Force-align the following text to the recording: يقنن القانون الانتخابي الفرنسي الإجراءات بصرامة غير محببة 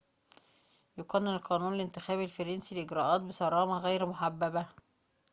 يقنن 0.97 1.27
القانون 1.27 1.73
الانتخابي 1.73 2.23
الفرنسي 2.23 2.75
الإجراءات 2.75 3.21
بصرامة 3.21 3.77
غير 3.77 4.05
محببة 4.05 4.65